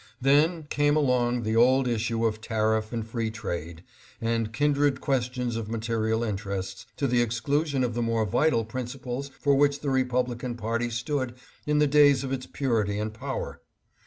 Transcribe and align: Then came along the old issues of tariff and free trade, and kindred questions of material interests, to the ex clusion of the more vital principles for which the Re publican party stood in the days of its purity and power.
Then 0.19 0.63
came 0.63 0.95
along 0.95 1.43
the 1.43 1.55
old 1.55 1.87
issues 1.87 2.25
of 2.25 2.41
tariff 2.41 2.91
and 2.91 3.05
free 3.07 3.29
trade, 3.29 3.83
and 4.19 4.51
kindred 4.51 4.99
questions 4.99 5.55
of 5.55 5.69
material 5.69 6.23
interests, 6.23 6.87
to 6.97 7.05
the 7.05 7.21
ex 7.21 7.39
clusion 7.39 7.83
of 7.83 7.93
the 7.93 8.01
more 8.01 8.25
vital 8.25 8.65
principles 8.65 9.29
for 9.39 9.53
which 9.53 9.81
the 9.81 9.91
Re 9.91 10.03
publican 10.03 10.55
party 10.55 10.89
stood 10.89 11.35
in 11.67 11.77
the 11.77 11.85
days 11.85 12.23
of 12.23 12.31
its 12.33 12.47
purity 12.47 12.97
and 12.97 13.13
power. 13.13 13.61